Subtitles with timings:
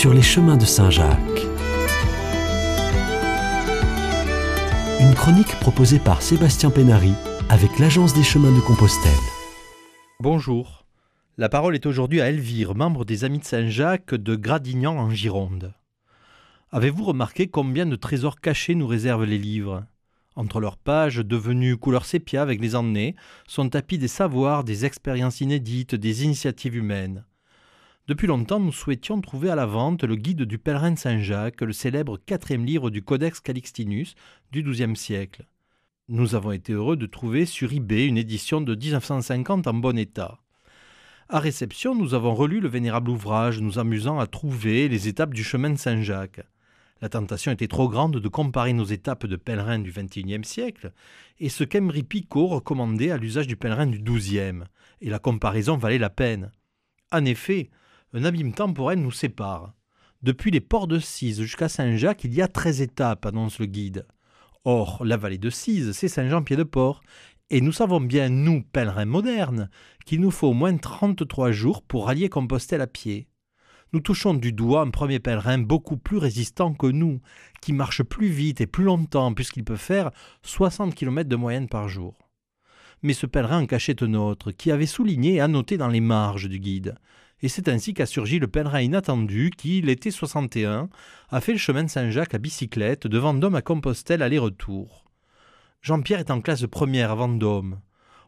[0.00, 1.42] sur les chemins de Saint-Jacques.
[4.98, 7.12] Une chronique proposée par Sébastien Pénary
[7.50, 9.12] avec l'Agence des chemins de Compostelle.
[10.18, 10.86] Bonjour.
[11.36, 15.74] La parole est aujourd'hui à Elvire, membre des Amis de Saint-Jacques de Gradignan en Gironde.
[16.72, 19.84] Avez-vous remarqué combien de trésors cachés nous réservent les livres?
[20.34, 25.42] Entre leurs pages, devenues couleur sépia avec les années, sont tapis des savoirs, des expériences
[25.42, 27.26] inédites, des initiatives humaines.
[28.10, 32.18] Depuis longtemps, nous souhaitions trouver à la vente le guide du pèlerin Saint-Jacques, le célèbre
[32.18, 34.16] quatrième livre du Codex Calixtinus
[34.50, 35.44] du XIIe siècle.
[36.08, 40.40] Nous avons été heureux de trouver sur eBay une édition de 1950 en bon état.
[41.28, 45.44] À réception, nous avons relu le vénérable ouvrage, nous amusant à trouver les étapes du
[45.44, 46.40] chemin de Saint-Jacques.
[47.02, 50.92] La tentation était trop grande de comparer nos étapes de pèlerins du XXIe siècle
[51.38, 54.64] et ce qu'Emery Picot recommandait à l'usage du pèlerin du XIIe,
[55.00, 56.50] et la comparaison valait la peine.
[57.12, 57.70] En effet,
[58.12, 59.74] un abîme temporel nous sépare.
[60.22, 64.06] Depuis les ports de Cise jusqu'à Saint-Jacques, il y a treize étapes, annonce le guide.
[64.64, 67.02] Or, la vallée de Cise, c'est Saint-Jean-Pied-de-Port,
[67.48, 69.70] et nous savons bien, nous, pèlerins modernes,
[70.04, 73.30] qu'il nous faut au moins 33 jours pour rallier Compostelle à pied
[73.92, 77.20] nous touchons du doigt un premier pèlerin beaucoup plus résistant que nous,
[77.60, 80.10] qui marche plus vite et plus longtemps, puisqu'il peut faire
[80.42, 82.16] 60 km de moyenne par jour.
[83.02, 86.48] Mais ce pèlerin en cachait un autre, qui avait souligné et annoté dans les marges
[86.48, 86.94] du guide.
[87.42, 90.88] Et c'est ainsi qu'a surgi le pèlerin inattendu qui, l'été 61,
[91.30, 95.04] a fait le chemin de Saint-Jacques à bicyclette de Vendôme à Compostelle aller-retour.
[95.80, 97.80] Jean-Pierre est en classe première à Vendôme.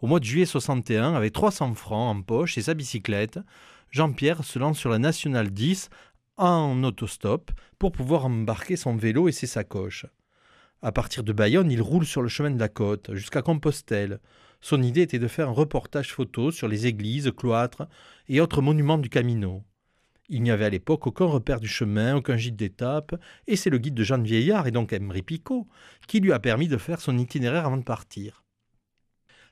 [0.00, 3.40] Au mois de juillet 61, avec 300 francs en poche et sa bicyclette,
[3.90, 5.88] Jean-Pierre se lance sur la Nationale 10
[6.36, 10.06] en autostop pour pouvoir embarquer son vélo et ses sacoches.
[10.82, 14.20] À partir de Bayonne, il roule sur le chemin de la côte jusqu'à Compostelle.
[14.60, 17.88] Son idée était de faire un reportage photo sur les églises, cloîtres
[18.28, 19.62] et autres monuments du Camino.
[20.28, 23.14] Il n'y avait à l'époque aucun repère du chemin, aucun gîte d'étape,
[23.46, 25.66] et c'est le guide de Jean Vieillard et donc Emery Picot
[26.06, 28.44] qui lui a permis de faire son itinéraire avant de partir.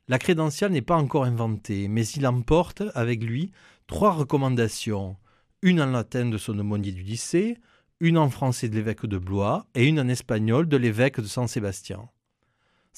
[0.08, 3.52] La crédentiale n'est pas encore inventée, mais il emporte avec lui
[3.86, 5.16] trois recommandations,
[5.62, 7.58] une en latin de son aumônier du lycée,
[8.00, 11.48] une en français de l'évêque de Blois et une en espagnol de l'évêque de San
[11.48, 12.08] Sébastien.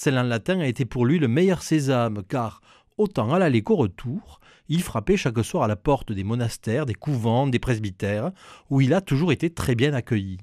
[0.00, 2.60] Celle en latin a été pour lui le meilleur sésame, car,
[2.98, 4.38] autant à l'aller qu'au retour,
[4.68, 8.30] il frappait chaque soir à la porte des monastères, des couvents, des presbytères,
[8.70, 10.38] où il a toujours été très bien accueilli.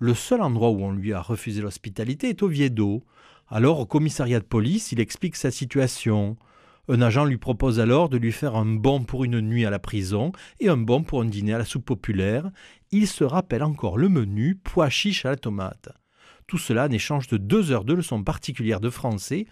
[0.00, 3.04] Le seul endroit où on lui a refusé l'hospitalité est au Viedo.
[3.48, 6.36] Alors, au commissariat de police, il explique sa situation.
[6.88, 9.78] Un agent lui propose alors de lui faire un bon pour une nuit à la
[9.78, 12.50] prison et un bon pour un dîner à la soupe populaire.
[12.90, 15.90] Il se rappelle encore le menu pois chiche à la tomate.
[16.50, 19.46] Tout cela en échange de deux heures de leçons particulières de français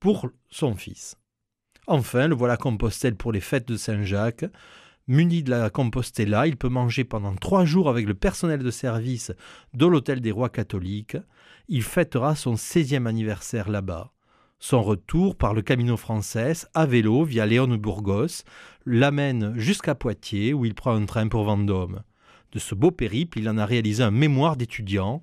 [0.00, 1.16] pour son fils.
[1.86, 4.44] Enfin, le voilà Compostelle pour les fêtes de Saint-Jacques.
[5.06, 9.32] Muni de la Compostella, il peut manger pendant trois jours avec le personnel de service
[9.72, 11.16] de l'Hôtel des Rois catholiques.
[11.68, 14.12] Il fêtera son 16e anniversaire là-bas.
[14.58, 18.44] Son retour par le Camino français à vélo via Léon Burgos
[18.84, 22.02] l'amène jusqu'à Poitiers où il prend un train pour Vendôme.
[22.52, 25.22] De ce beau périple, il en a réalisé un mémoire d'étudiant.